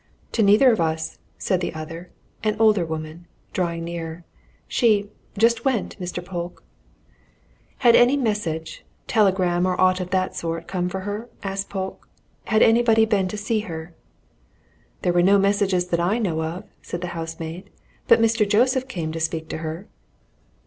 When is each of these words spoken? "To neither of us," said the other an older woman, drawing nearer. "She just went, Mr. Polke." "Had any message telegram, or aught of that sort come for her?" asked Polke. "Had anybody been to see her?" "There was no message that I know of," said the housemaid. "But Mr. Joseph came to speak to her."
"To 0.31 0.41
neither 0.41 0.71
of 0.71 0.81
us," 0.81 1.19
said 1.37 1.61
the 1.61 1.75
other 1.75 2.09
an 2.43 2.55
older 2.57 2.83
woman, 2.83 3.27
drawing 3.53 3.83
nearer. 3.83 4.23
"She 4.67 5.11
just 5.37 5.63
went, 5.63 5.95
Mr. 6.01 6.25
Polke." 6.25 6.63
"Had 7.77 7.95
any 7.95 8.17
message 8.17 8.83
telegram, 9.05 9.67
or 9.67 9.79
aught 9.79 9.99
of 9.99 10.09
that 10.09 10.35
sort 10.35 10.67
come 10.67 10.89
for 10.89 11.01
her?" 11.01 11.29
asked 11.43 11.69
Polke. 11.69 12.09
"Had 12.45 12.63
anybody 12.63 13.05
been 13.05 13.27
to 13.27 13.37
see 13.37 13.59
her?" 13.69 13.93
"There 15.03 15.13
was 15.13 15.23
no 15.23 15.37
message 15.37 15.71
that 15.89 15.99
I 15.99 16.17
know 16.17 16.41
of," 16.41 16.63
said 16.81 17.01
the 17.01 17.09
housemaid. 17.13 17.69
"But 18.07 18.19
Mr. 18.19 18.49
Joseph 18.49 18.87
came 18.87 19.11
to 19.11 19.19
speak 19.19 19.49
to 19.49 19.59
her." 19.59 19.87